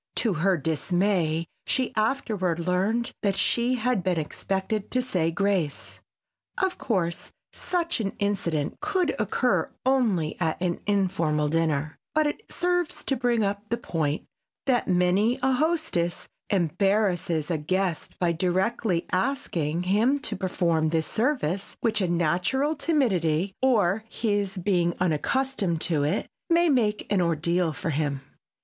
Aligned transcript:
To 0.15 0.33
her 0.33 0.57
dismay 0.57 1.45
she 1.67 1.93
afterward 1.95 2.57
learned 2.57 3.11
that 3.21 3.35
she 3.35 3.75
had 3.75 4.01
been 4.01 4.17
expected 4.17 4.89
to 4.89 4.99
say 4.99 5.29
grace. 5.29 5.99
Of 6.57 6.79
course, 6.79 7.31
such 7.53 7.99
an 7.99 8.13
incident 8.17 8.79
could 8.79 9.13
occur 9.19 9.69
only 9.85 10.39
at 10.41 10.59
an 10.59 10.79
informal 10.87 11.49
dinner, 11.49 11.99
but 12.15 12.25
it 12.25 12.41
serves 12.51 13.03
to 13.03 13.15
bring 13.15 13.43
up 13.43 13.69
the 13.69 13.77
point 13.77 14.25
that 14.65 14.87
many 14.87 15.37
a 15.43 15.51
hostess 15.51 16.27
embarrasses 16.49 17.51
a 17.51 17.59
guest 17.59 18.17
by 18.17 18.31
directly 18.31 19.05
asking 19.11 19.83
him 19.83 20.17
to 20.21 20.35
perform 20.35 20.89
this 20.89 21.05
service 21.05 21.77
which 21.81 22.01
a 22.01 22.07
natural 22.07 22.73
timidity 22.75 23.53
or 23.61 24.03
his 24.09 24.57
being 24.57 24.95
unaccustomed 24.99 25.79
to 25.81 26.01
it 26.01 26.25
may 26.49 26.69
make 26.69 27.05
an 27.13 27.21
ordeal 27.21 27.71
for 27.71 27.91
him. 27.91 28.21